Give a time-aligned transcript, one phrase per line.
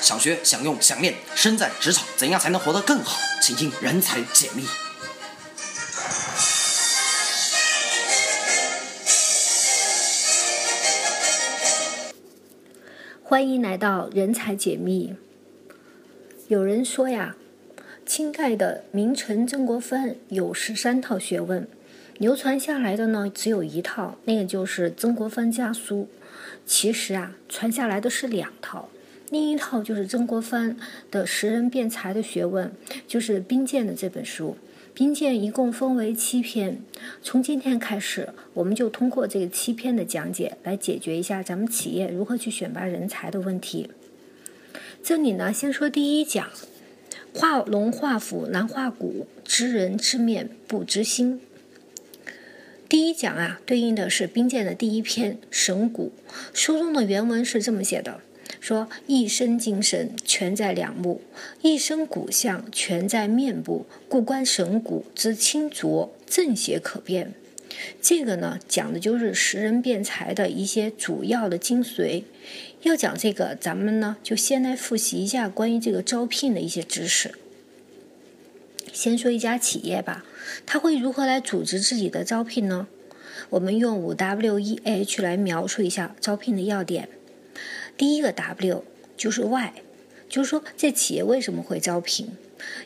[0.00, 3.18] 想学、想用、想练，身在职场怎样才能活得更好？
[3.42, 4.64] 请听人才解密。
[13.22, 15.14] 欢迎来到人才解密。
[16.46, 17.36] 有人说呀，
[18.06, 21.68] 清代的名臣曾国藩有十三套学问，
[22.16, 26.08] 流传下来的呢只有一套，那个就是《曾国藩家书》。
[26.64, 28.88] 其实啊，传下来的是两套，
[29.30, 30.76] 另一套就是曾国藩
[31.10, 32.72] 的识人辩才的学问，
[33.06, 34.56] 就是兵谏的这本书。
[34.94, 36.80] 兵谏一共分为七篇，
[37.22, 43.90] 从今天开始，我们就通过这个七篇的讲解来解决一下咱们企业如何去选拔人才的问题。
[45.02, 46.48] 这里呢，先说第一讲：
[47.32, 51.40] 画龙画虎难画骨，知人知面不知心。
[52.88, 56.12] 第一讲啊，对应的是兵谏的第一篇《神骨》。
[56.52, 58.22] 书中的原文是这么写的。
[58.60, 61.20] 说一身精神全在两目，
[61.62, 67.34] 一身骨相全在面部，故观神骨之清浊正邪可辨。
[68.00, 72.24] 这个呢，讲的就是识人辩才的一些主要的精髓。
[72.82, 77.34] 要讲这个，咱们呢就先来复习一下关于这个招聘的一些知识。
[78.92, 80.24] 先说一家企业吧，
[80.66, 82.88] 他会如何来组织自己的招聘呢？
[83.50, 87.08] 我们用五 W 一 H 来描述一下招聘的要点。
[87.98, 88.84] 第一个 W
[89.16, 89.72] 就是 Why，
[90.28, 92.28] 就是说这企业为什么会招聘？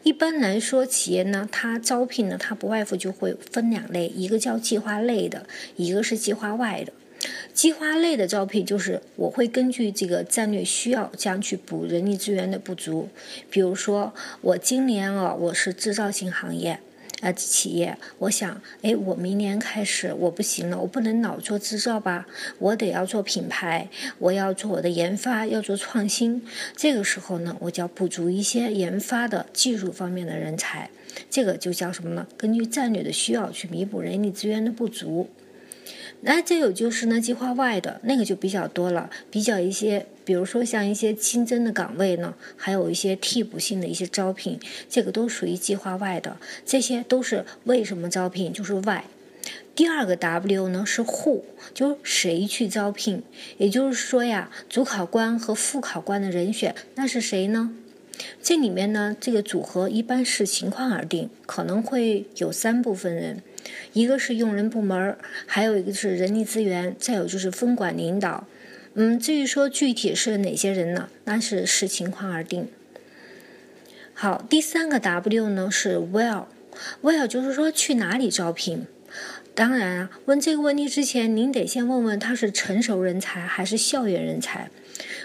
[0.02, 5.46] 一般来说，企业呢，它招聘呢，它不外乎就会分两类，一个叫计划类的，
[5.76, 6.92] 一个是计划外的。
[7.54, 13.10] 计划类的招聘就是我会根据这个战略需要，这样去补人力资源的不足。
[13.50, 16.80] 比如说，我今年啊，我是制造型行业。
[17.22, 22.26] 呃，企业，我想，哎，我明年开始我不行了，我不能老做制造吧，
[22.58, 26.42] 我得要做品牌，我要做我的研发，要做创新。
[26.76, 30.90] 这个时候呢，我就要补足一些研发的技术方面的人才，
[31.30, 32.26] 这个就叫什么呢？
[32.36, 35.30] 根据战略的需要去弥补人力资源的不足。
[36.24, 46.36] 那再有就是呢，计划外的那个就比较多了，比较一些，比如说像一些新增的岗位呢，还有一些替补性的一些招聘，这个都属于计划外的。
[46.64, 49.04] 这些都是为什么招聘，就是外。
[49.74, 51.42] 第二个 W 呢是 Who，
[51.74, 53.24] 就谁去招聘，
[53.58, 57.74] 也就是说呀，主考官和副考官的人选那是谁呢？
[58.40, 63.42] 这里面呢，这个组合一般是情况而定，可能会有三部分人。
[63.92, 68.46] 一个是用人部门还有一个是人力资源，再有就是分管领导。
[68.94, 71.08] 嗯，至于说具体是哪些人呢？
[71.24, 72.68] 那是视情况而定。
[74.14, 78.86] 好，第三个 W 呢是 Where，Where 就是说去哪里招聘。
[79.54, 84.70] 当然啊，问这个问题之前，您得先问问他是成熟人才还是校园人才。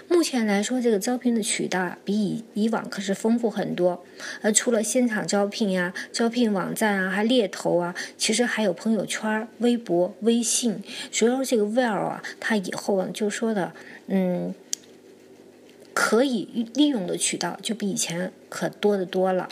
[0.08, 4.04] 目前来说，这个招聘的渠道比以以往可是丰富很多。
[4.40, 10.82] 而除了现场招聘呀、招聘网站啊、还猎头啊，其实还有朋友圈、微博、微信。
[11.12, 13.72] 所以说，这个 Well 啊，它以后啊就说的，
[14.06, 14.54] 嗯，
[15.92, 19.48] 可以利用的渠道就比以前可多的多了。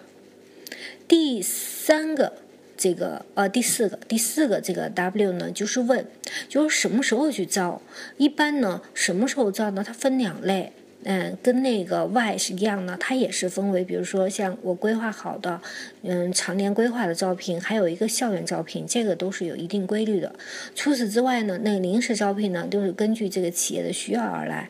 [1.06, 2.32] 第三个。
[2.76, 6.06] 这个呃，第四个，第四个这个 W 呢，就是问，
[6.48, 7.80] 就是什么时候去招？
[8.16, 9.82] 一般呢，什么时候招呢？
[9.84, 10.72] 它分两类，
[11.04, 15.60] 嗯，跟那个 Y 是一样的，它也是分为，比如说像我规划好的，
[16.02, 20.34] 嗯，常年规划的招聘，还有一个校园招聘，这个都是有一定规律的。
[20.74, 24.68] 除此之外呢，那临时招聘呢，都是根据这个企业的需要而来。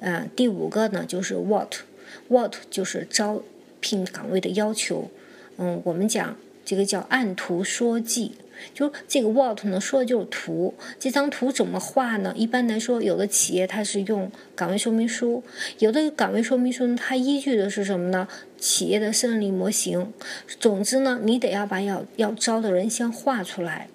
[0.00, 3.42] 嗯，第五个呢，就是 What，What 就是招
[3.80, 5.10] 聘岗位的要求。
[5.56, 6.36] 嗯，我们讲。
[6.70, 8.30] 这个叫按图说记，
[8.72, 10.72] 就这个 what 呢，说的就是图。
[11.00, 12.32] 这张图怎么画呢？
[12.36, 15.42] 一般来说，有的企业它是用岗位说明书，
[15.80, 18.28] 有的岗位说明书呢，它依据的是什么呢？
[18.56, 20.12] 企业的胜利模型。
[20.60, 23.88] 总之呢，你得要把要要招的人先画出来。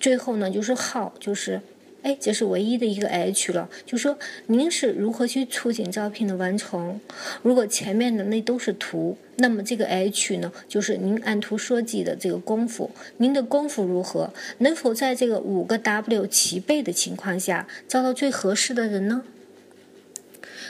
[0.00, 1.60] 最后呢，就是 how，就是。
[2.02, 6.98] 哎，这是唯一的一个 H 了，就说您是如何去促进招聘的完成？
[7.42, 14.32] 如果前面的那都是图，那么这个 H 呢，就是您按图说记的这个功夫，您的功夫如何？
[14.58, 19.22] 能否在这个五个 W 齐备的情况下，招到最合适的人呢？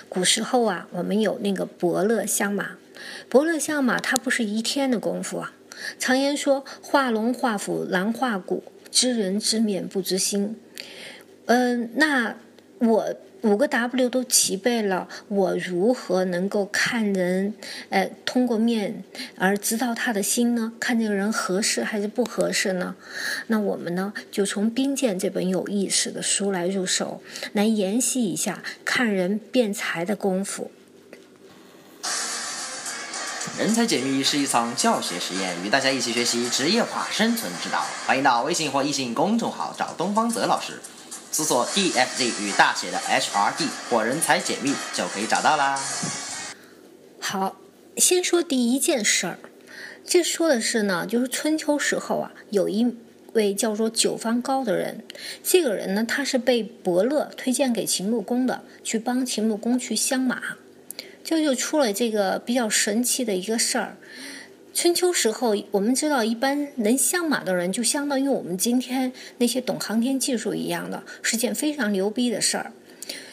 [0.09, 2.73] 古时候啊，我们有那个伯乐相马，
[3.29, 5.53] 伯乐相马，它不是一天的功夫啊。
[6.01, 10.57] 常言说，画龙画虎难画骨，知人知面不知心。
[11.51, 12.37] 嗯，那
[12.79, 17.53] 我五个 W 都齐备了，我如何能够看人？
[17.89, 19.03] 呃，通过面
[19.37, 20.73] 而知道他的心呢？
[20.79, 22.95] 看这个人合适还是不合适呢？
[23.49, 27.21] 那我们呢，就从《兵谏》这本有意思的书来入手，
[27.53, 30.71] 来研习一下看人辩才的功夫。
[33.59, 37.85] 人才解密是一场教学实验，与大家一起学习职业化生存之道。
[38.07, 40.75] 欢迎到微信或易信公众号找东方泽老师，
[41.33, 45.81] 搜索 DFZ 与大写的 HRD 或人才解密就可以找到啦。
[47.21, 47.57] 好，
[47.97, 49.39] 先说第一件事儿，
[50.05, 52.97] 这说的是呢，就是春秋时候啊，有一
[53.35, 55.05] 位叫做九方高的人，
[55.45, 60.43] 这个人呢，他是被伯乐推荐给秦穆公的，去帮秦穆公去相马。
[61.23, 63.97] 这就出了这个比较神奇的一个事儿。
[64.73, 72.73] 春秋时候，我们知道，一般能相马的人，就相当于我们今天那些懂航天技术一样的，是件非常牛逼的事儿。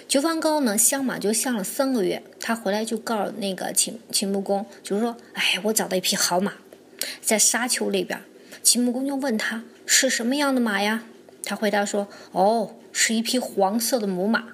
[0.07, 6.53] 九方高呢，相马就相了三个月，他回来就告诉那个秦秦穆公，就是说，哎，我找到一匹好马，
[7.21, 8.19] 在沙丘那边。
[8.63, 11.03] 秦穆公就问他是什么样的马呀？
[11.43, 14.45] 他回答说，哦，是一匹黄色的母马。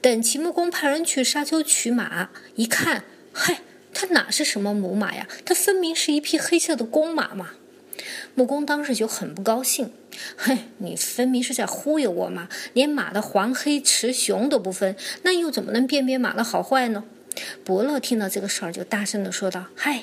[0.00, 3.60] 等秦穆公派人去沙丘取马，一看，嗨，
[3.94, 5.26] 他哪是什么母马呀？
[5.44, 7.50] 他分明是一匹黑色的公马嘛！
[8.34, 9.92] 木工当时就很不高兴，
[10.36, 12.48] 嘿，你分明是在忽悠我嘛！
[12.72, 17.04] 连马的黄黑雌雄都不分，那又怎么能辨别马的好坏呢？
[17.64, 20.02] 伯乐听到这个事儿，就大声的说道：“嗨！”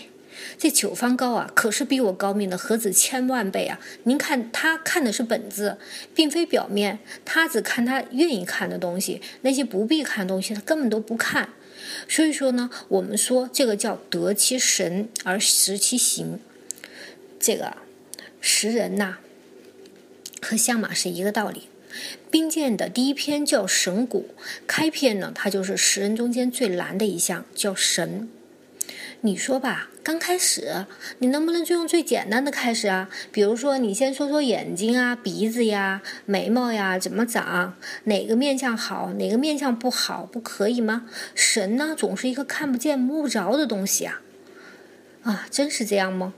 [0.57, 3.79] 这九方高啊，可是比我高明的何止千万倍啊！
[4.03, 5.77] 您看他看的是本质，
[6.15, 11.49] 并非表面，他只看他愿意看的东西，那些不必看的东西他根本都不看。
[12.07, 16.39] 所以说呢，我们说这个叫得其神而识其形。
[17.39, 17.78] 这个
[18.39, 19.18] 识人呐，
[20.42, 21.63] 和相马是一个道理。
[22.30, 24.30] 兵谏的第一篇叫神谷，
[24.66, 28.30] 开篇呢，它就是识人中间最难的一项，叫神。
[29.23, 30.88] 你说吧，刚开始
[31.19, 33.07] 你能不能就用最简单的开始啊？
[33.31, 37.75] 比如说，你先说说眼睛啊、鼻子呀、眉毛呀怎么长，
[38.06, 41.07] 哪个面相好，哪个面相不好，不可以吗？
[41.35, 44.21] 神呢，总是一个看不见摸不着的东西啊！
[45.21, 46.33] 啊，真是这样吗？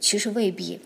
[0.00, 0.80] 其实未必。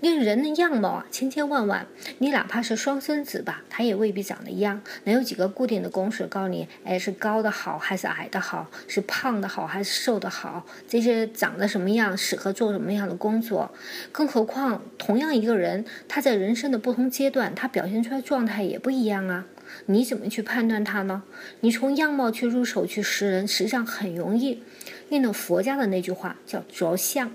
[0.00, 1.86] 那人的样貌啊，千千万万，
[2.18, 4.80] 你哪怕是双生子吧，他也未必长得一样。
[5.04, 10.66] 能有几个固定的公式告诉你，哎，是高的好还是矮的好，是胖的好还是瘦的好？
[10.88, 13.70] 这些长得什么样，适合做什么样的工作？
[14.10, 19.46] 更何况，同样一个人，他在人生的不同阶段，他表现出来状态也不一样啊。
[19.86, 21.22] 你怎么去判断他呢？
[21.60, 24.62] 你从样貌去入手去识人，实际上很容易。
[25.10, 27.30] 应了佛家的那句话，叫着相。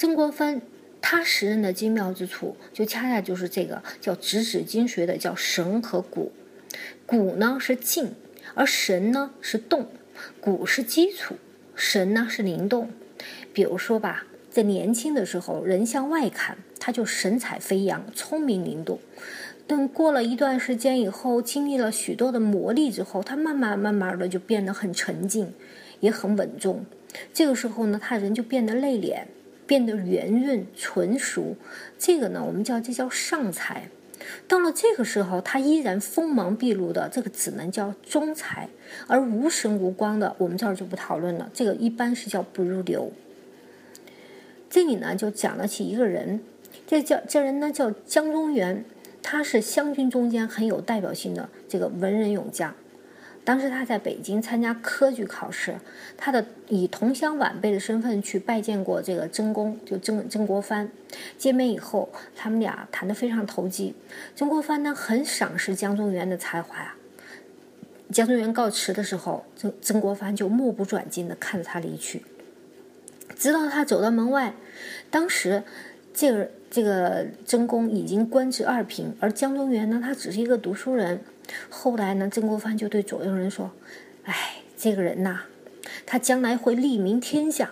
[0.00, 0.62] 曾国藩
[1.02, 6.32] 他识人的精妙之处，就恰恰就是这个叫直指精髓的，叫神和骨。
[7.04, 8.14] 骨呢是静，
[8.54, 9.88] 而神呢是动。
[10.40, 11.34] 骨是基础，
[11.74, 12.90] 神呢是灵动。
[13.52, 18.98] 比如说吧，在年轻的时候，人向外看，他就神采飞扬、聪明灵动。
[19.66, 25.52] 等过了一段时间以后，经历了许多的磨砺之后，他慢慢慢慢的就变得很沉静，
[26.00, 26.86] 也很稳重。
[27.34, 29.24] 这个时候呢，他人就变得内敛。
[29.70, 31.54] 变得圆润纯熟，
[31.96, 33.88] 这个呢，我们叫这叫上才。
[34.48, 38.68] 到了这个时候，他依然锋芒毕露的，这个只能叫中才。
[39.06, 41.48] 而无神无光的，我们这儿就不讨论了。
[41.54, 43.12] 这个一般是叫不入流。
[44.68, 46.40] 这里呢，就讲了起一个人，
[46.84, 48.84] 这叫这人呢叫江中源，
[49.22, 52.74] 他是湘军中间很有代表性的这个文人勇将。
[53.50, 55.74] 当时他在北京参加科举考试，
[56.16, 60.88] 他的以同乡晚辈的身份去拜见过这个曾公，就曾曾国藩。
[61.36, 63.96] 见面以后，他们俩谈得非常投机。
[64.36, 66.94] 曾国藩呢很赏识江中源的才华呀。
[68.12, 72.22] 江中源告辞的时候，曾曾国藩就目不转睛地看着他离去，
[73.34, 74.54] 直到他走到门外。
[75.10, 75.64] 当时，
[76.14, 81.20] 这个这个曾公已经官至二品，而江中源呢，他只是一个读书人。
[81.68, 83.70] 后来呢，曾国藩就对左右人说
[84.24, 85.42] ：“哎，这个人呐，
[86.06, 87.70] 他将来会利民天下，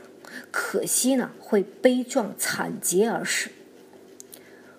[0.50, 3.50] 可惜呢，会悲壮惨结而死。”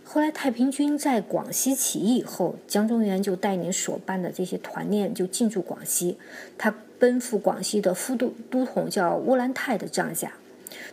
[0.03, 6.17] 后来太平军在广西起义以后，江中源就带领所办的这些团练就进驻广西，
[6.57, 10.33] 他奔赴广西的副都都统叫乌兰泰的帐下。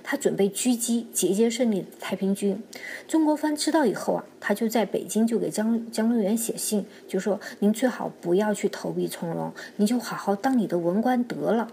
[0.02, 2.62] 他准备狙击节节胜利的太平军，
[3.09, 11.71] 曾国藩知道以后啊，他就在北京就给江江中源写信，就说您最好不要去投笔从戎，您就好好当你的文官得了。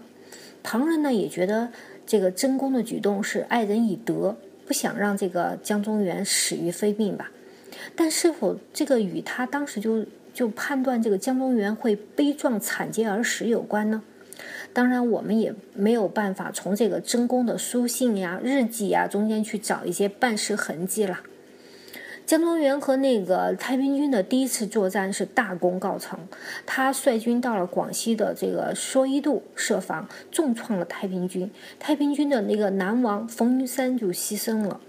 [0.62, 1.70] 旁人呢也觉得
[2.06, 7.30] 这个曾公的举动是爱人以德，不想让这个江中源死于非命吧。
[7.94, 14.02] 但是否这个与他当时就就判断这个江中源会悲壮惨结而死有关呢？
[14.72, 21.20] 当然，我们也没有办法从这个曾公的书信呀、日记呀中间去找一些办事痕迹了。
[22.26, 26.18] 江宗源和那个太平军的第一次作战是大功告成，
[26.64, 31.50] 他率军到了广西的这个蓑衣渡设防，重创了太平军。
[31.78, 34.80] 太平军的那个南王冯云山就牺牲了。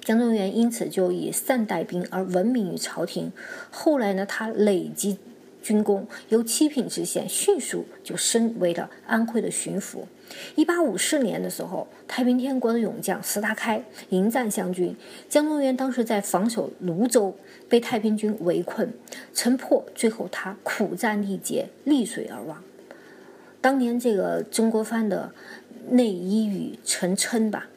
[0.00, 3.32] 江宗源因此就以善带兵而闻名于朝廷。
[3.70, 5.18] 后来呢，他累积
[5.64, 10.00] 军功，由七品知县迅速就升为了安徽的巡抚。
[10.56, 14.94] 一八五四年的时候，太平天国的勇将石达开迎战湘军，
[15.26, 17.34] 江宗源当时在防守泸州，
[17.66, 18.92] 被太平军围困，
[19.32, 22.62] 城破，最后他苦战力竭，溺水而亡。
[23.62, 25.32] 当年这个曾国藩的
[25.88, 27.68] 内衣语成谶吧。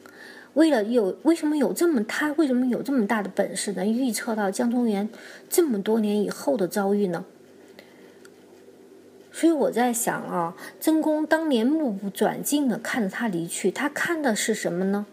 [0.54, 5.08] 为了有为什么有这么他为什么有这么大的本事能预测到江宗源
[5.48, 7.24] 这么多年以后的遭遇呢？
[9.38, 15.06] 所以我在想啊，曾公当年目不转睛的看着他离去，他看的是什么呢？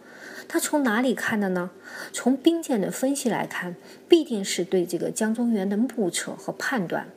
[0.48, 1.70] 他从哪里看的呢？
[2.12, 3.76] 从兵谏的分析来看，
[4.10, 7.08] 必定是对这个江中源的目测和判断。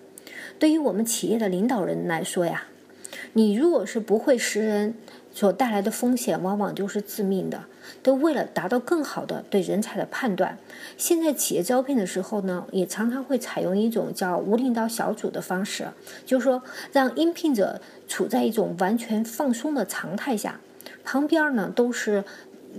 [0.59, 2.65] 对于我们企业的领导人来说呀，
[3.33, 4.93] 你如果是不会识人。
[5.31, 7.65] 所带来的风险往往就是致命的。
[8.03, 10.59] 都为了达到更好的对人才的判断，
[10.97, 15.89] 现在企业招聘的时候呢，也常常会采用一种叫无领导小组的方式，
[16.25, 20.61] 就是说让应聘者处在一种完全放松的常态下，
[21.05, 22.25] 旁边呢都是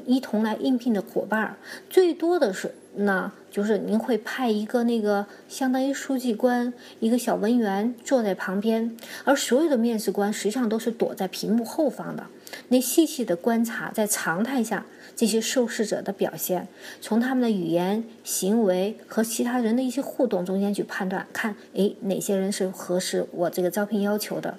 [0.05, 1.57] 一同来应聘的伙伴，
[1.89, 12.27] 最多的是那就是您会派一个那个相当于书记官一个小文员坐在旁边，而所有的面试官实际上都是躲在屏幕后方的。
[12.69, 14.85] 那细细的观察，在常态下
[15.19, 16.69] 这些受试者的表现，
[17.01, 24.57] 从他们的语言、行为和其他人的一些互动中间去判断，看诶哪些人是合适我这个招聘要求的。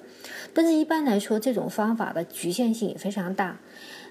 [0.52, 3.58] 但是，一般来说，这种方法的局限性也非常大。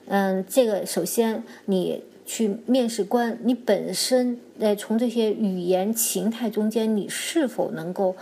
[0.08, 8.16] 嗯，这个首先你去面试官，你本身在从这些语言形态中间，你是否能够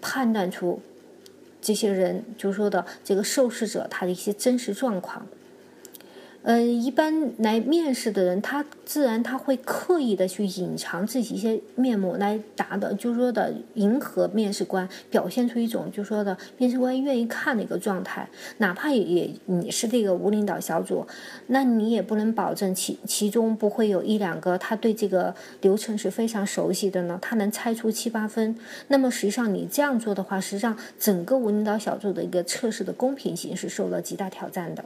[0.00, 0.80] 判断出？
[1.60, 5.26] 这些人就说的这个受试者他的一些真实状况。
[6.42, 18.28] 呃，一般来面试的人，他自然他会刻意的去隐藏自己一些面目，来达到，就是说的迎合面试官，表现出一种就是说的面试官愿意看的一个状态。
[18.58, 21.06] 哪怕也你是这个无领导小组，
[21.46, 28.58] 那你也不能保证其其中不会有一两个他对这个流程是非常熟悉的呢，他能猜出七八分。
[28.88, 34.84] 那么实际上你这样做的话，实际上整个无领导小组的一个测试的公平性是受到极大挑战的。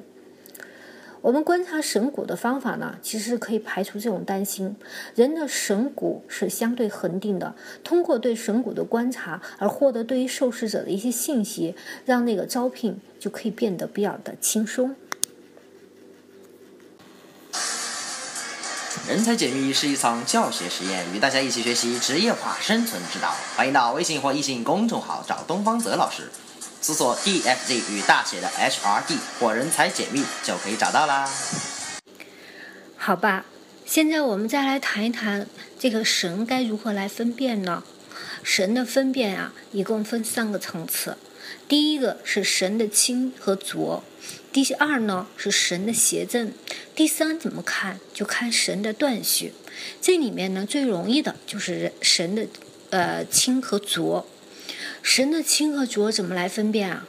[1.27, 4.77] 我们观察神骨的方法呢，其实可以排除这种担心。
[5.17, 14.95] 人的神骨是相对恒定的，通过对神骨的观察而获得对于受试者的一些信息，让那个招聘就可以变得比较的轻松。
[19.09, 23.35] 人才解密是一场教学实验，与大家一起学习职业化生存之道。
[23.57, 26.31] 欢迎到微信或易信公众号找东方泽老师。
[26.87, 31.29] 搜索 DFZ 与大写的 HRD 或人才解密就可以找到啦。
[32.97, 33.45] 好吧，
[33.85, 37.83] 现在我们再来谈一谈这个神该如何来分辨呢？
[38.45, 41.19] 神的分辨啊，一共分三个层次。
[41.67, 44.05] 第一个是神的清和浊，
[44.53, 46.53] 第二呢是神的邪正，
[46.95, 49.53] 第三怎么看就看神的断续。
[50.01, 52.47] 这里面呢最容易的就是神的
[52.91, 54.25] 呃清和浊。
[55.07, 57.07] 神的清和浊怎么来分辨啊？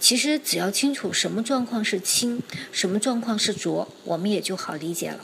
[0.00, 2.42] 其实只要清楚什么状况是清，
[2.72, 5.20] 什么状况是浊，我们也就好理解了。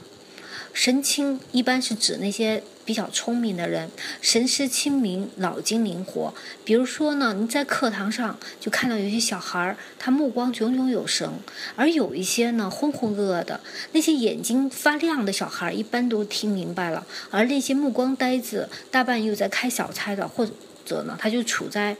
[0.73, 3.90] 神清一般是指那些比较聪明的人，
[4.23, 6.32] 神识清明，脑筋灵活。
[6.64, 11.28] 比如说呢，你在课堂上就看到有些小孩儿，他目光炯炯有神；
[11.75, 13.59] 而有一些呢浑浑噩噩的，
[13.90, 20.52] 那些眼睛发亮的小孩儿，一般都听明白了；而那些目光呆滞，大半又在开小差的，或者。
[20.84, 21.96] 者呢，他就处在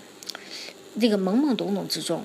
[1.00, 2.25] 这个懵懵懂懂之中。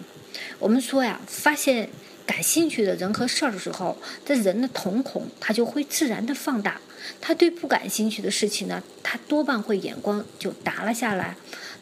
[0.60, 1.90] 我们说呀，发现
[2.26, 6.82] 感兴趣的人和事儿的时候，这人的瞳孔他就会自然的放大。
[7.22, 11.36] 他对不感兴趣的事情呢，他多半会眼光就耷了下来。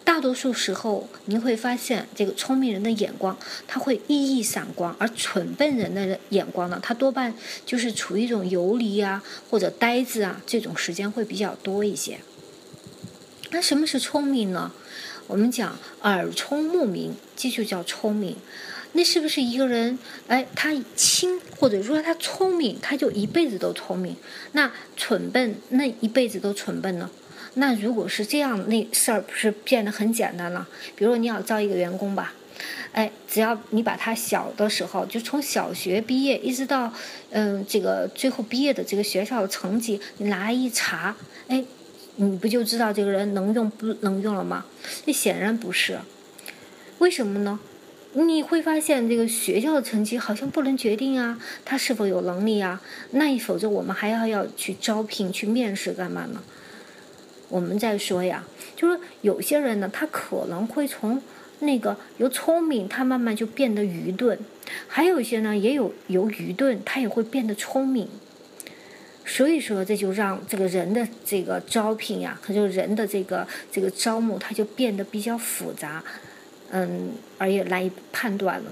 [0.03, 7.33] 大多数时候，您会发现，这个聪明人的眼光他会熠熠闪光，而蠢笨人的眼光呢，他多半
[7.65, 12.19] 就是处于一种游离啊或者呆滞啊这种时间会比较多一些。
[13.53, 14.71] 那什么是聪明呢？
[15.27, 18.35] 我们讲耳聪目明，这就叫聪明。
[18.93, 24.15] 那是不是一个人，哎，他轻或者说他聪明，他就一辈子都聪明？
[24.53, 27.07] 那蠢笨，那一辈子都蠢笨呢？
[27.53, 30.67] 那如果是这样，那事儿不是变得很简单了？
[30.95, 32.33] 比如说你要招一个员工吧，
[32.91, 36.91] 哎，只要你把他小的时候，就从小学毕业一直到
[37.29, 41.15] 嗯这个最后毕业的这个学校的成绩，你拿来一查，
[41.47, 41.63] 哎。
[42.15, 44.65] 你不就知道这个人能用不能用了吗？
[45.05, 45.99] 这显然不是。
[46.99, 47.59] 为什么呢？
[48.13, 52.79] 你会发现，这个学校的成绩好像不能决定啊，他是否有能力啊？
[53.11, 56.43] 那否则我们还要要去招聘、去面试干嘛呢？
[57.49, 58.43] 我们再说呀，
[58.75, 61.19] 就是有些人呢，他可能会从
[61.59, 64.37] 那个由聪明，他慢慢就变得愚钝；
[64.87, 68.07] 还有一些呢，也有由愚钝，他也会变得聪明。
[69.25, 76.03] 所以说，这就让这个人的这个招聘呀，他就人的这个这个招募，他就变得比较复杂。
[76.71, 78.71] 嗯，而也难以判断了。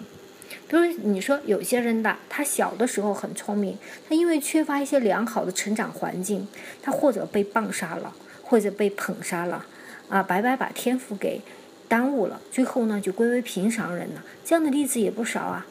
[0.67, 3.77] 比如你说有些人的，他小的时候很聪明，
[4.09, 6.47] 他因为缺乏一些良好的成长环境，
[6.81, 9.65] 他或者被棒杀了，或者被捧杀了，
[10.09, 11.41] 啊，白白把天赋给
[11.87, 14.23] 耽误了，最后呢就归为平常人了。
[14.43, 15.65] 这样的例子也不少啊。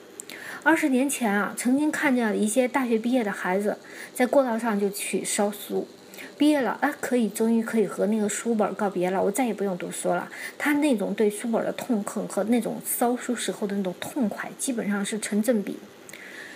[0.63, 3.79] 二十年前啊，曾经看见一些大学毕业的孩子
[4.15, 5.89] 在过道上就去烧书。
[6.37, 10.29] 毕业了啊，可以终于可以和那个书本告别了，我再也不用读书了。
[10.59, 15.79] 他那种对书本的痛恨和那种烧书时候的那种痛快，基本上是成正比。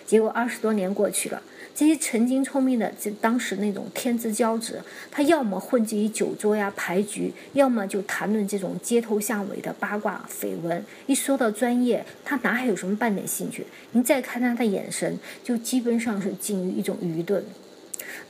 [0.04, 1.42] 结果二十多年过去了，
[1.75, 10.85] 这些曾经聪明的，就当时那种天之骄子，他要么混迹于酒桌呀牌局，要么就谈论这种街头巷尾的八卦绯闻。
[11.07, 13.66] 一说到专业，他哪还有什么半点兴趣？
[13.90, 17.45] 您再看他的眼神，就基本上是近于一种愚钝。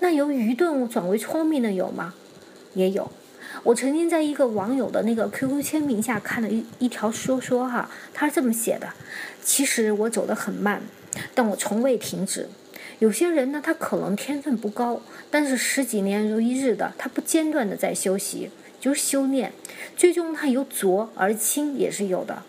[0.00, 2.14] 那由愚钝转为聪明的有吗？
[2.72, 3.12] 也有。
[3.62, 8.88] 我曾经在一个网友的那个 QQ 签名下看了一一条说说哈，他是这么写的：
[9.42, 10.82] 其实我走得很慢，
[11.34, 12.48] 但我从未停止。
[13.00, 19.52] 有些人呢，他可能天分不高，但是十几年如一日的，他不间断的在修习，就是修炼，
[19.96, 22.42] 最终他由浊而清也是有的。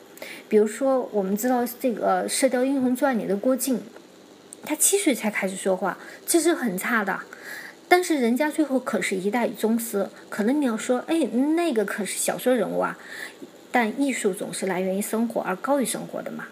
[0.47, 3.81] 比如说，我们知道这个《射雕英雄传》里的郭靖。
[4.67, 7.19] 他七岁才开始说话，这是很差的。
[7.87, 10.09] 但是人家最后可是一代宗师。
[10.27, 11.19] 可能你要说，哎，
[11.55, 12.97] 那个可是小说人物啊。
[13.71, 16.47] 但艺术总是来源于生活，而高于生活的嘛。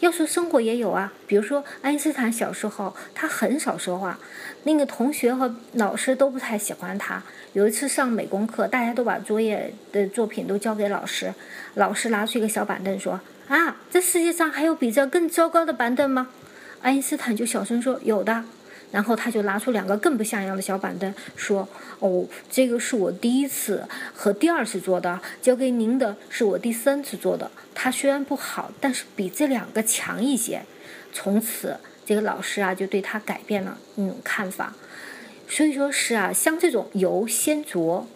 [0.00, 4.18] 要说生活也有啊，比如说爱因斯坦小时候他很少说话，
[4.64, 7.22] 那个同学和老师都不太喜欢他。
[7.52, 11.34] 有一次上美工课，大家都把作业的作品都交给老师，
[11.74, 16.28] 老师拿出一个小板凳说：“啊，这世界上还有比这更糟糕的板凳吗？”
[16.80, 18.44] 爱因斯坦就小声说：“有的。”
[18.90, 21.68] 然后他就拿出两个更不像样的小板凳，说
[22.00, 27.50] ：“哦，这个是我第一次和第二次做的，交给您的是我第三次做的。
[27.74, 30.62] 他虽然不好，但是比这两个强一些。”
[31.12, 31.76] 从此，
[32.06, 34.74] 这个老师啊就对他改变了那种看法。
[35.48, 38.06] 所以说是啊，像这种由先着。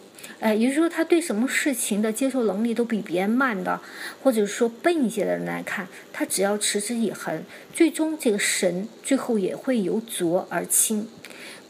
[0.44, 3.80] 哎，也就是说，他对什么事情的接受能力都比别人慢的，
[4.22, 11.08] 或者说笨一些的人来看，他只要持之以恒，最终这个神最后也会由浊而清。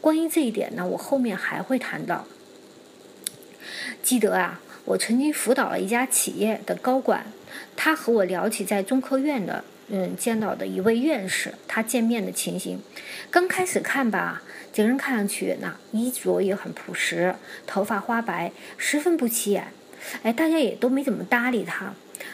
[0.01, 2.27] 关于这一点呢，我后面还会谈到。
[4.03, 7.27] 记得啊，我曾经辅导了一家企业的高管，
[7.77, 12.81] 他和我聊起在中科院的嗯见到的一位院士，他见面的情形。
[13.31, 14.43] 刚开始看吧。
[14.75, 17.33] 这个人看上去那衣着也很朴实，
[17.65, 19.67] 头发花白，十分不起眼。
[20.21, 21.93] 哎，大家也都没怎么搭理他。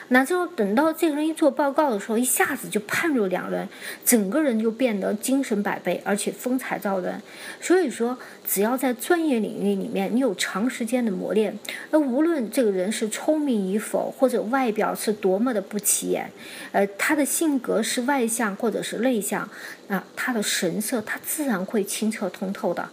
[0.09, 3.67] 哪知道等到这个人一做报告的时候，一下子就判若两人，
[4.03, 7.21] 整个人就变得精神百倍，而且风采照人。
[7.59, 11.57] 所以说，只要在专业领域里面，你有长时间的磨练，
[11.91, 16.29] 那无论这个人是聪明与否，或者外表是多么的不起眼，
[16.71, 19.49] 呃，他的性格是外向或者是内向，
[19.87, 22.89] 啊，他的神色他自然会清澈通透的。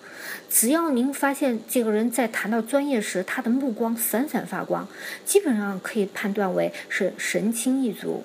[0.51, 4.87] 只要您发现这个人在谈到专业时，他的目光闪闪发光，
[5.24, 8.24] 基本上可以判断为是神清一族。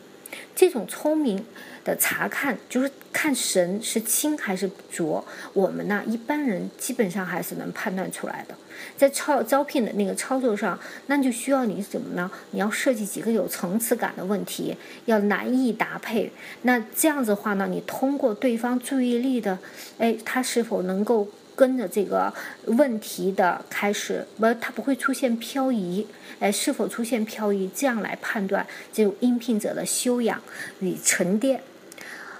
[0.55, 1.45] 这种聪明
[1.83, 8.55] 的查看，就是看神是清还是浊，我们呢一般人基本上还是能判断出来的。
[8.97, 12.29] 在操招聘的那个操作上，那就需要你怎么呢？
[12.51, 16.31] 你要设计几个有层次感的问题，要难易搭配。
[16.63, 19.59] 那这样子的话呢，你通过对方注意力的，
[19.99, 21.27] 哎，他是否能够？
[21.55, 22.33] 跟着这个
[22.65, 26.07] 问题的开始，不，它不会出现漂移，
[26.39, 27.69] 哎，是否出现漂移？
[27.75, 30.41] 这样来判断这种应聘者的修养
[30.79, 31.63] 与沉淀。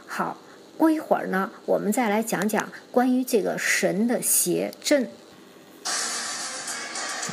[0.08, 0.38] 好，
[0.78, 5.08] 过一会儿呢，我们再来讲讲关于这个神的邪正。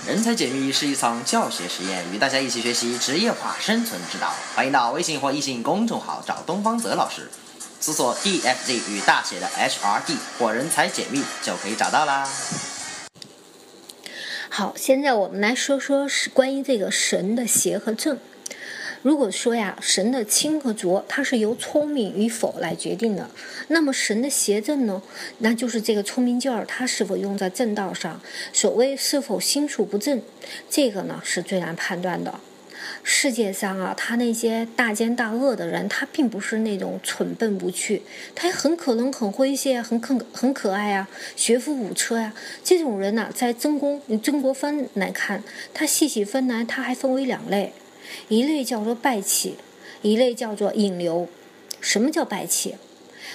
[0.07, 4.33] 人才解密是一场教学实验，与大家一起学习职业化生存之道。
[4.55, 7.29] 欢迎到微信或易信公众号找东方泽老师。
[7.81, 12.29] 搜索 DFZ 与大写的 HRD 或人才解密就可以找到啦。
[14.51, 18.19] 好，现在我们来说说是关于这个神的邪和正。
[19.03, 23.31] 如果说呀，神的清和浊，它是由聪明与否来决定的，
[23.69, 25.01] 那么神的邪正呢，
[25.39, 28.21] 那就是这个聪明劲儿，它是否用在正道上？
[28.53, 30.21] 所谓是否心术不正，
[30.69, 32.41] 这个呢是最难判断的。
[33.03, 38.03] 世界上啊，他那些大奸大恶的人，他并不是那种蠢笨无趣，
[38.35, 42.33] 他很可能很诙谐，很可很可爱啊，学富五车呀。
[42.63, 45.43] 这种人呢，在曾公曾国藩来看，
[45.75, 47.73] 他细细分来，他还分为两类，
[48.29, 49.57] 一类叫做败气，
[50.03, 51.29] 一类叫做引流。
[51.81, 52.77] 什么叫败气？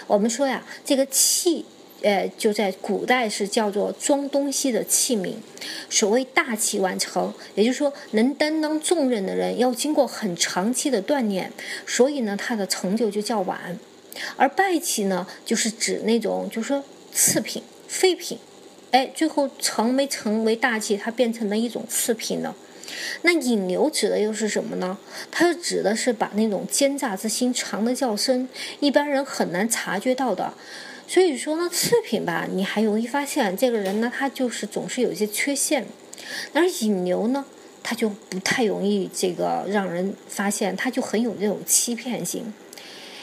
[0.08, 1.66] 我们说呀，这个气。
[2.06, 5.34] 呃，就在古代是叫做装东西的器皿。
[5.90, 11.52] 所谓大器晚成，也就是说能担当重任的人要经过很长期的锻炼，
[11.88, 13.80] 所以呢，他的成就就较晚。
[14.38, 18.38] 而败器呢，就是指那种就是说次品、废品，
[18.92, 22.54] 哎，最后成没成为大器，它变成了一种次品呢。
[23.24, 24.96] 那引流指的又是什么呢？
[25.32, 28.48] 它指的是把那种奸诈之心藏得较深，
[28.80, 30.54] 一般人很难察觉到的。
[31.08, 35.86] 所以说呢，次品吧，你还容易发现这个人呢，他就是总是有一些缺陷。
[36.54, 37.46] 而引流呢，
[37.84, 42.52] 他就不太容易这个让人发现，他就很有这种欺骗性。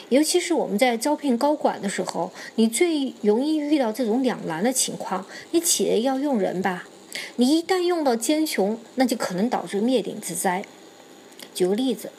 [0.09, 5.25] 尤其是我们在招聘高管的时候，你最容易遇到这种两难的情况。
[5.51, 6.87] 你企业要用人吧，
[7.35, 10.63] 你一旦用到奸雄，那就可能导致灭顶之灾。
[11.53, 12.11] 举个例子，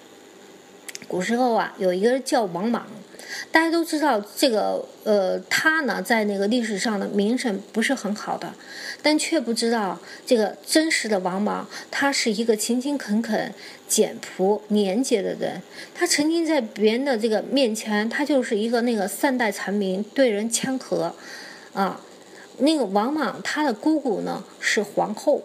[1.08, 2.86] 古时候啊，有一个叫王莽。
[3.50, 8.52] 大家都知道这个，呃，他呢在那个历史上的名声不是很好的，
[9.02, 13.54] 但却不知道这个真实的王莽，他是一个勤勤恳恳、
[13.88, 15.62] 简朴、廉洁的人。
[15.94, 21.14] 他曾经在别人的这个面前，他就是一个那个善待臣民、对人谦和，
[21.72, 22.00] 啊，
[22.58, 25.42] 那个王莽他的姑姑呢是皇后，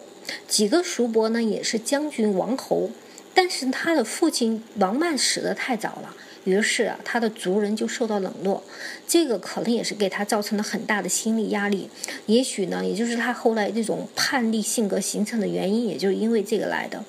[0.48, 2.90] 几个叔伯呢也是将军、王侯，
[3.34, 6.14] 但是他的父亲王曼死得太早了。
[6.44, 8.62] 于是啊，他的族人就受到冷落，
[9.06, 11.90] 这个可能也是给他造成了很大的心理压力。
[12.26, 17.04] 也许呢，也就是他后来这种叛逆性格形成的原因，也就是因为这个来的。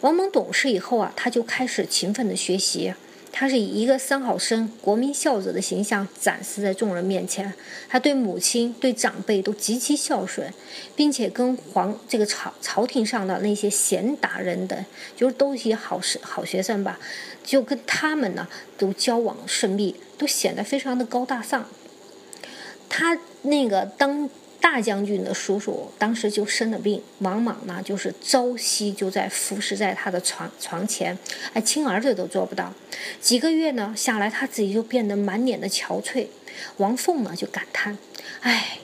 [0.00, 2.94] 王蒙懂事以后啊，他就开始勤奋的学习。
[3.38, 7.52] 他是以一个三好生、国民孝子的形象展示在众人面前。
[7.86, 10.50] 他对母亲、对长辈都极其孝顺，
[10.96, 16.98] 并且跟皇这个朝朝廷上的那些贤达人等，就是都一些好学好学生吧，
[17.44, 21.68] 就跟他们呢都交往顺利，都显得非常的高大上。
[22.88, 24.30] 他那个当。
[24.60, 31.16] 大将军的叔叔当时就生了病，王莽呢就是朝夕就在服侍在他的床床前，
[31.52, 32.72] 哎，亲儿子都做不到。
[33.20, 36.26] 几个月呢下来，他自己就变得满脸的憔悴。
[36.78, 37.96] 王凤呢就感叹
[38.40, 38.78] ：“哎，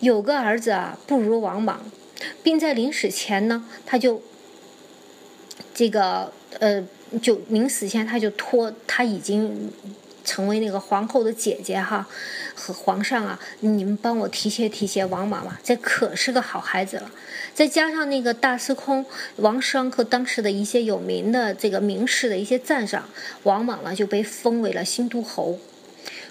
[0.00, 1.90] 有个儿子啊不如王莽。”
[2.42, 4.22] 并在临死前呢，他就
[5.74, 6.86] 这个呃，
[7.20, 9.72] 就临死前他就托他已经。
[10.26, 12.06] 成为那个皇后的姐姐哈，
[12.54, 17.10] 和皇上啊，你们帮我提携提携王莽嘛，这可是个好孩子了。
[17.54, 23.08] 再加上那个大司空王商和当时的一些有名的这个名士的一些赞赏，
[23.44, 25.58] 王莽呢就被封为了新都侯。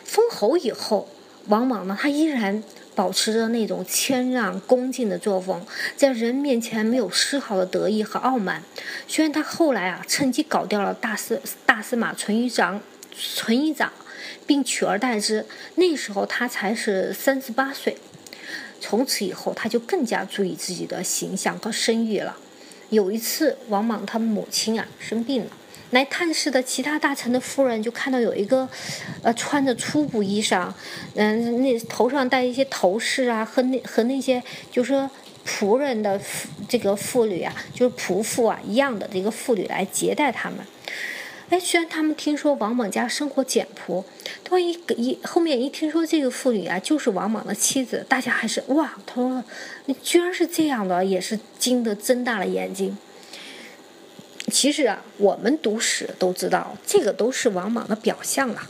[0.03, 1.07] 封侯以后，
[1.47, 8.61] 王莽呢他依然保持着那种谦让恭敬的作风，在人面前没有丝毫的得意和傲慢。
[9.07, 12.81] 虽然他后来啊趁机搞掉了大司大司马淳于长。
[13.17, 13.91] 存一长，
[14.45, 15.45] 并取而代之。
[15.75, 17.97] 那时候他才是三十八岁。
[18.81, 22.37] 从此以后，他就更加注意自己的形象和声誉了。
[22.89, 25.51] 有一次，王莽他母亲啊生病了，
[25.89, 28.69] 来探视的其他大臣的夫人就看到有一个，
[29.23, 30.71] 呃，穿着粗布衣裳，
[31.15, 35.09] 嗯，那头上戴一些头饰啊，和那和那些就是说
[35.47, 36.21] 仆人的
[36.69, 40.59] 这个妇女啊，就是仆妇啊一样的这个妇女来接待他们。
[41.49, 44.03] 哎，虽然他们听说王莽家生活简朴，
[44.43, 49.43] 但一一后面一听说这个妇女啊就是王莽的妻子，大家还是哇，他说
[49.85, 52.97] 你居然是这样的，也是惊得睁大了眼睛。
[54.51, 58.63] 其实啊，我们读史都知道，这个都是王莽的表象了。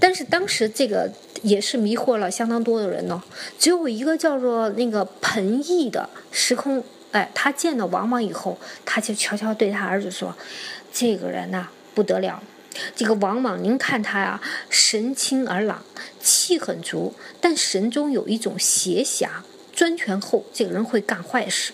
[0.00, 3.22] 但是当时这个也是迷惑了相当多的人呢。
[3.56, 10.36] 只有一个叫做那个彭毅的时空，哎，他见到王莽以后，他就悄悄对他儿子说
[10.92, 12.42] ：“这个人呐。”不得了，
[12.96, 15.84] 这个王莽，您看他呀，神清而朗，
[16.20, 21.72] 气很足，但神中有一种邪侠，专权后这个人会干坏事。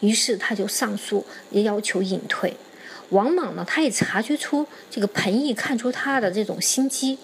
[0.00, 2.56] 于是他就上书，要求隐退。
[3.10, 7.18] 王莽呢，他也察觉出这个彭毅看出他的这种心机，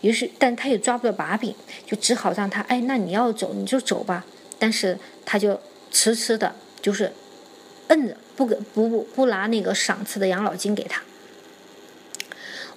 [0.00, 1.54] 于是，但他也抓不到把柄，
[1.86, 4.24] 就只好让他，哎，那你要走你就走吧。
[4.58, 5.60] 但是他就
[5.92, 7.12] 迟迟的，就是
[7.88, 11.02] 摁着不给不不不拿那个赏赐的养老金给他。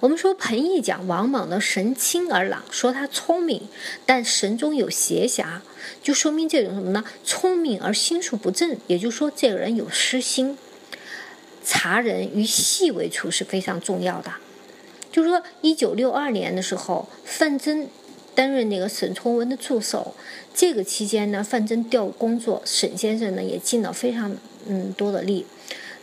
[0.02, 3.68] 我们说彭懿讲王莽的神清而朗，说他聪明，
[4.04, 5.62] 但神中有邪侠，
[6.02, 7.04] 就说明这种什么呢？
[7.24, 10.58] 聪明而心术不正，也就是说这个人有私心。
[11.64, 14.32] 察人于细微处是非常重要的。
[15.12, 17.86] 就是说，一九六二年的时候，范增
[18.34, 20.16] 担任那个沈从文的助手，
[20.52, 24.36] 这个期间呢，范增调工作，沈先生呢也尽了非常
[24.66, 25.46] 嗯多的力。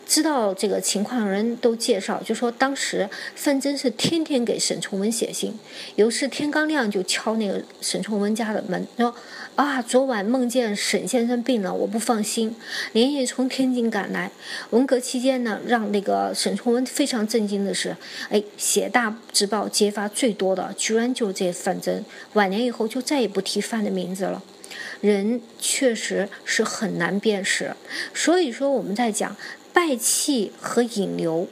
[0.10, 5.54] 知道这个情况的人都介绍，就说当时范增是天天给沈从文写信，
[5.98, 9.14] 有时天刚亮就敲那个沈从文家的门，说
[9.54, 12.56] 啊，昨晚梦见沈先生病了，我不放心，
[12.94, 14.32] 连夜从天津赶来。
[14.72, 17.96] 文革期间呢，让那个沈从文非常震惊的是，
[18.32, 22.04] 哎，写大字报揭发最多的，居然就是这范增。
[22.34, 24.42] 晚年以后就再也不提范的名字了。
[25.02, 27.76] 人确实是很难辨识，
[28.14, 29.36] 所以说我们在讲。
[29.74, 31.48] 败气和引流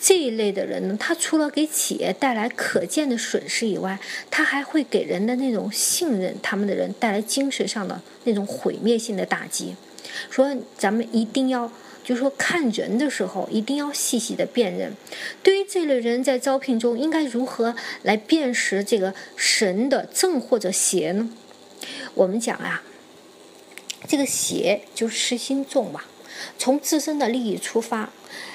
[0.00, 3.98] 这一类的人呢，他除了给企业带来可见的损失以外，
[4.30, 9.74] 他还会给人的那种信任他们的人带来精神上的那种毁灭性的打击。
[10.30, 11.72] 说咱们一定要，
[12.04, 14.92] 就是说看人的时候一定要细细的辨认。
[15.42, 21.30] 对于这类人，在招聘中应该如何来辨识这个神的正或者邪呢？
[22.14, 22.82] 我们讲啊，
[24.06, 26.02] 这个邪就是痴心重嘛。
[26.58, 28.10] 从自身的利益出发，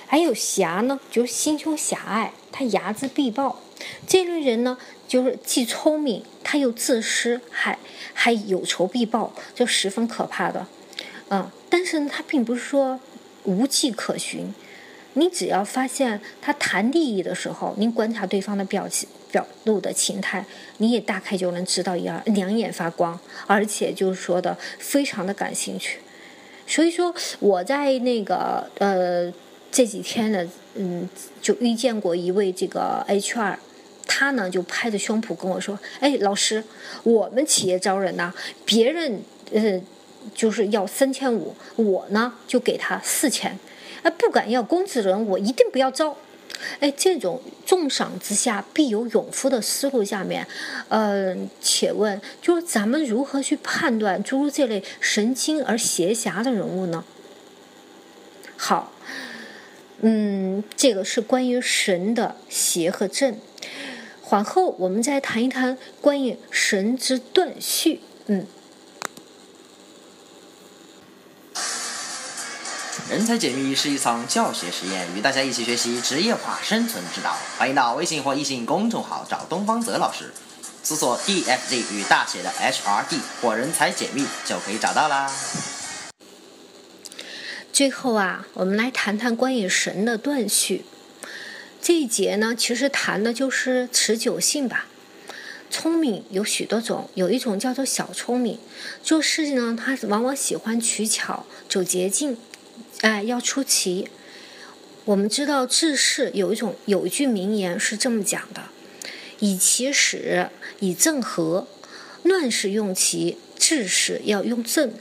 [0.08, 3.62] 还有侠呢，就是心胸狭隘，他睚眦必报。
[4.06, 4.78] 这类人呢，
[5.08, 7.78] 就是既聪明，他又自私，还
[8.14, 10.68] 还有仇必报，就十分可怕的。
[11.30, 13.00] 嗯，但是呢，他并不是说
[13.44, 14.54] 无迹可寻。
[15.14, 20.46] 你只要发现他谈利益的时候，您观察对方的表情、表露的情态，
[20.78, 26.00] 你也大概就能知道一二，两眼发光，而且就是说的非常的感兴趣。
[26.72, 29.30] 所以说，我在那个呃
[29.70, 31.10] 这几天呢，嗯，
[31.42, 33.58] 就遇见过一位这个 HR，
[34.08, 36.64] 他呢就拍着胸脯跟我说：“哎，老师，
[37.04, 39.82] 我们企业招人呢，别人呃
[40.34, 43.60] 就是要三千五，我呢就给他四千，
[44.04, 46.16] 哎，不敢要工资的人，我一定不要招。”
[46.80, 50.48] 哎，这种重赏之下必有勇夫的思路下面，
[50.90, 57.04] 嗯，且问，就是咱们如何去判断诸如这类神经而邪侠的人物呢？
[58.58, 58.94] 好，
[60.02, 63.38] 嗯，这个是关于神的邪和正。
[64.22, 68.46] 缓后我们再谈一谈关于神之断续，嗯。
[73.12, 77.36] 人才解密是一场教学实验，与大家一起学习职业化生存之道。
[77.58, 80.32] 欢迎到微信或易信公众号找东方泽老师，
[80.82, 85.30] 搜索 DFZ 与大写的 HRD 或人才解密就可以找到啦。
[87.74, 90.86] 最后啊，我们来谈谈关于神的断续。
[91.82, 94.86] 这一节呢，其实谈的就是持久性吧。
[95.70, 98.58] 聪明有许多种，有一种叫做小聪明，
[99.04, 102.38] 做事呢，他往往喜欢取巧、走捷径。
[103.02, 104.08] 哎，要出奇。
[105.06, 108.66] 我们知道治世有一种有一句名言是这么讲的
[109.40, 111.68] ：“以其始，以正和。
[112.24, 114.94] 乱世用其，治世要用正。”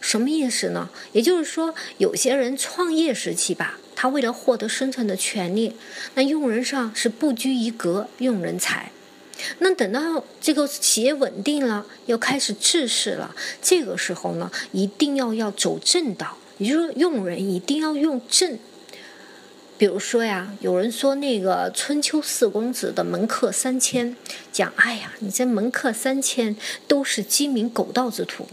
[0.00, 0.90] 什么意思呢？
[1.12, 5.74] 也就是说，有些人创业时期吧，他为了获得生存的权利，
[6.14, 8.92] 那用人上是不拘一格，用人才。
[9.58, 16.38] 那等到这个企业稳定了，要开始治世了，这个时候呢，一定要要走正道。
[16.58, 18.58] 也就是说，用人一定要用正。
[19.78, 24.16] 比如说呀，有人说那个春秋四公子的门客三千，
[24.50, 26.56] 讲哎呀，你这门客三千
[26.88, 28.48] 都是鸡鸣狗盗之徒。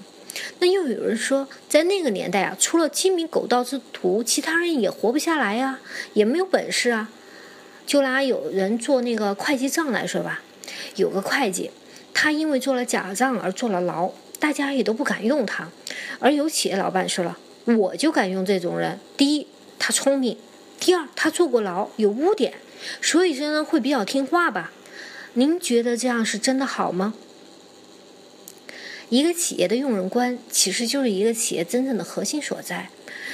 [0.60, 5.80] 那又有人说，在那个年代啊，除了鸡鸣狗盗之徒，其他人也活不下来呀，
[6.14, 7.10] 也没有本事啊。
[7.88, 10.44] 就拿有人做那个会计账来说吧，
[10.96, 11.72] 有个会计，
[12.14, 15.70] 他因为做了假账而坐了牢，大家也都不敢用他。
[16.20, 17.40] 而有企业老板说了。
[17.66, 19.00] 我就敢用这种人。
[19.18, 19.48] 第一，
[19.80, 20.38] 他聪明；
[20.80, 22.54] 第二，他坐过牢，有污点，
[23.02, 24.72] 所以说呢会比较听话吧。
[25.34, 27.16] 您觉得这样是真的好吗？
[29.10, 32.90] 一个企业的用人观，其实就是一个企业真正的核心所在。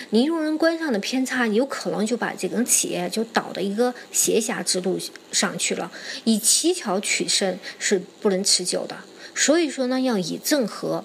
[0.09, 4.99] 您用人观上的偏差，有可能就把这个企业就导到一个邪侠之路
[5.31, 5.91] 上去了。
[6.23, 8.97] 以奇巧取胜是不能持久的。
[9.35, 11.03] 所以说呢，要以正和。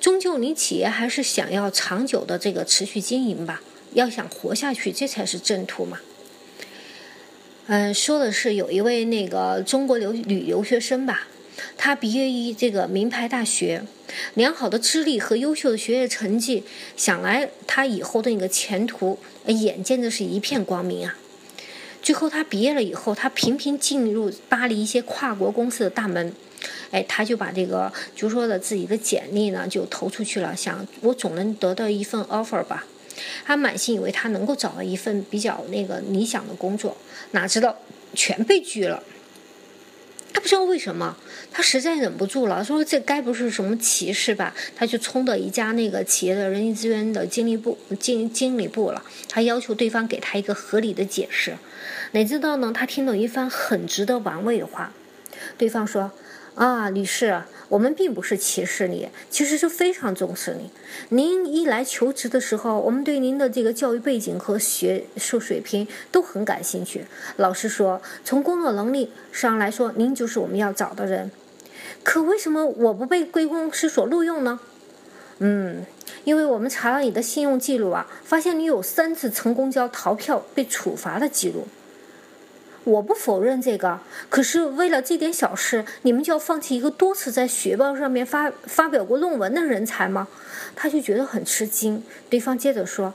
[0.00, 3.60] 终究，你企业还是想要长久的这个持续经营吧，
[3.94, 5.98] 要想活下去，这才是正途嘛。
[7.66, 11.26] 嗯，说的是有一位那个中国留女留学生吧，
[11.76, 13.82] 她毕业于这个名牌大学，
[14.34, 16.62] 良好的资历和优秀的学业成绩，
[16.96, 21.18] 想来她以后的那个前途，眼见的是一片光明啊。
[22.00, 26.32] 最后他毕业了以后，他频频进入巴黎一些跨国公司的大门。
[26.90, 32.86] 哎，他就把这个就说的自己的简历呢就投出去了，想我总能得到一份 offer 吧。
[33.44, 36.96] 他满心以为他能够找到一份比较那个理想的工作，
[37.32, 37.76] 哪知道
[38.14, 39.02] 全被拒了。
[40.32, 41.16] 他不知道为什么，
[41.50, 44.54] 他实在忍不住了，说这该不是什么歧视吧？
[44.76, 51.56] 他就冲到一家那个企业的人力资源的经理部经经理部了，他要求对方给他一个合理的解释。
[52.12, 52.72] 哪知道呢？
[52.72, 54.92] 他听到一番很值得玩味的话，
[55.56, 56.12] 对方说。
[56.58, 60.72] 啊，女士，我们并不是歧视你，其实是非常重视你。
[61.10, 67.04] 您一来求职的时候，我们对您的这个教育背景和学术水平都很感兴趣。
[67.36, 71.30] 老实说，从工作能力上来说，您就是我们要找的人。
[72.02, 74.58] 可为什么我不被贵公司所录用呢？
[75.38, 75.86] 嗯，
[76.24, 81.68] 因为我们查了你的信用记录啊，发现你有三次成功交逃票被处罚的记录。
[82.88, 90.26] 我不否认这个，可是为了这点小事，你们就要放弃一个多次在学报上面发发表过论文的人才吗？
[90.74, 92.02] 他就觉得很吃惊。
[92.30, 93.12] 对方接着说：“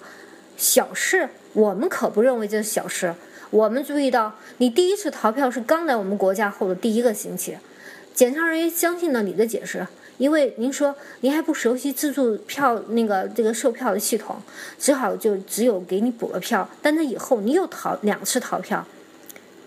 [0.57, 3.15] 小事，我们可不认为这是小事。
[3.49, 7.57] 我们注意到你第一次逃票是刚来我们国家后的第一个星期，
[8.13, 9.87] 检查人员相信了你的解释，
[10.19, 14.35] 因为您说您还不熟悉自助票那个这个售票的系统，
[14.77, 16.69] 只好就只有给你补了票。
[16.83, 18.85] 但这以后你又逃两次逃票。”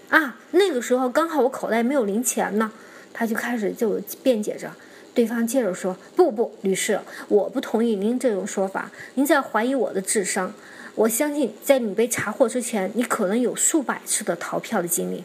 [0.09, 2.71] 啊，那个时候刚好我口袋没有零钱呢，
[3.12, 4.71] 他就开始就辩解着。
[5.14, 10.53] 对方接着说：“不不，女士，我不同意您这种说法，您在怀疑我的智商。
[10.95, 15.25] 我相信在你被查获之前，你可能有数百次的逃票的经历。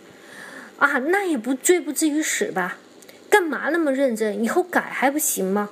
[0.77, 2.77] 啊，那也不罪不至于死吧？
[3.29, 4.41] 干嘛那么认真？
[4.41, 5.69] 以后改还不行吗？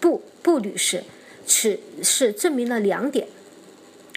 [0.00, 1.04] 不不，女士，
[1.46, 3.28] 此事证明了两点。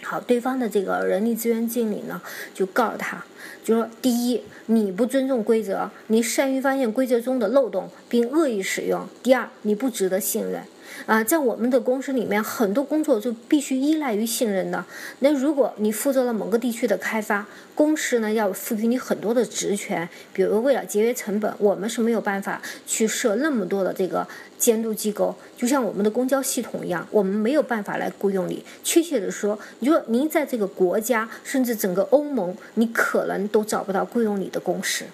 [0.02, 2.22] 好，对方的这个人力资源经理呢，
[2.54, 3.24] 就告诉他。”
[3.64, 10.64] 就说第一，你不尊重规则，你善于发现规则中的漏洞并恶意使用；第二，你不值得信任。
[11.06, 14.86] 啊，在我们的公司里面，很多工作就必须依赖于信任的。
[15.20, 28.64] 那如果你负责了某个地区的开发，公司呢要赋予你很多的职权，比如为了节约成本，我们是没有办法去设那么多的这个监督机构，就像我们的公交系统一样，我们没有办法来雇佣你。
[28.84, 35.06] 确切的说，你说您在这个国家，甚至整个欧盟，你可能都找不到雇佣你的公司，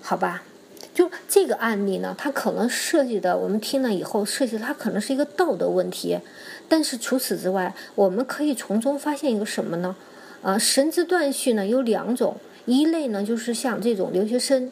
[0.00, 0.44] 好吧？
[0.94, 6.18] 就这个案例呢，它可能涉及的，我们听了以后涉及它可能是一个道德问题，
[6.68, 9.96] 但是除此之外，我们可以从中发现一个什么呢？
[10.42, 14.70] 啊，神之断续呢有两种，一类呢就是像这种留学生。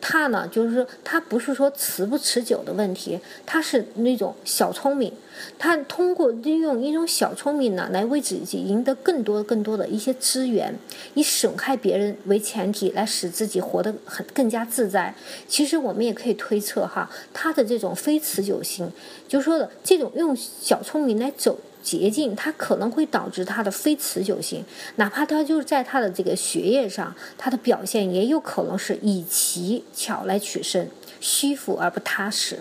[0.00, 5.12] 他呢，就是说他不是说持不持久的问题，他是那种小聪明，
[5.58, 10.74] 他通过利用一种小聪明呢，来为自己赢得更多更多的一些资源，
[11.14, 15.14] 以损害别人为前提，来使自己活得很更加自在。
[15.48, 18.90] 其实我们也可以推测哈，他的这种非持久性，
[19.26, 21.58] 就是说的这种用小聪明来走。
[21.84, 24.64] 捷径，它可能会导致他的非持久性，
[24.96, 30.88] 哪怕他就是在他的这个学业上，他的表现也有可能是以奇巧来取胜，
[31.20, 32.60] 虚浮而不踏实，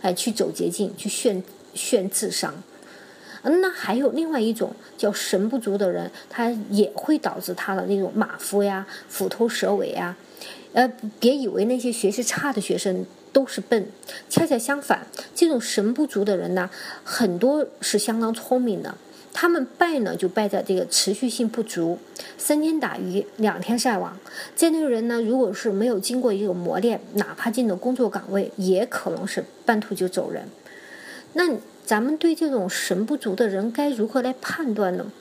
[0.00, 1.42] 哎，去走捷径，去炫
[1.74, 2.62] 炫智商。
[3.42, 10.16] 那还有另外一种叫神不足的人，他也会导致他的那种马虎呀、虎头蛇尾呀。
[10.72, 10.86] 呃，
[11.18, 13.04] 别以为那些学习差的学生。
[13.32, 13.86] 都是笨，
[14.28, 16.68] 恰恰相反，这种神不足的人呢，
[17.04, 18.96] 很多是相当聪明的。
[19.32, 21.98] 他们败呢，就败在这个持续性不足，
[22.36, 24.18] 三天打鱼两天晒网。
[24.56, 30.48] 这类人呢，如果是没有经过一个磨练，哪怕进了工作岗位，也可能是半途就走人。
[31.34, 35.12] 那咱们对这种神不足的人该如何来判断呢？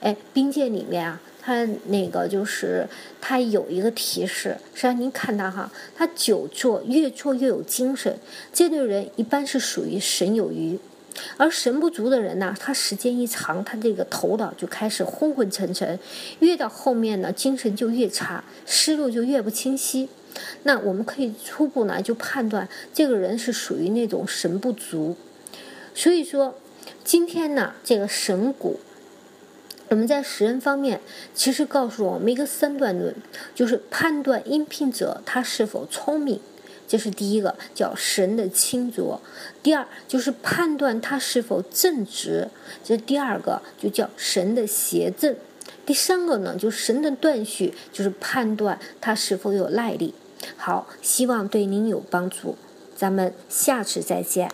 [0.00, 1.20] 哎，兵谏里面啊。
[1.46, 2.84] 他那个就是
[3.20, 8.18] 他有一个提示，实际上您看他哈，他久坐越坐越有精神，
[8.52, 10.76] 这类人一般是属于神有余，
[11.36, 15.96] 而神不足的人呢，他时间一长，他这个头脑就开始昏昏沉沉，
[16.40, 20.08] 越到后面呢，精神就越差，思路就越不清晰。
[20.64, 25.16] 那我们可以初步呢就判断这个人是属于那种神不足，
[25.94, 26.56] 所以说
[27.04, 28.80] 今天呢这个神谷。
[29.88, 31.00] 我们在识人方面，
[31.32, 33.14] 其实告诉我们一个三段论，
[33.54, 36.40] 就是判断应聘者他是否聪明，
[36.88, 39.20] 这是第一个叫神的清浊；
[39.62, 42.48] 第二就是判断他是否正直，
[42.82, 45.34] 这第二个就叫神的邪正；
[45.86, 50.12] 第三个呢，就是神的断续，就是判断他是否有耐力。
[50.56, 52.56] 好，希望对您有帮助，
[52.96, 54.50] 咱们下次再见。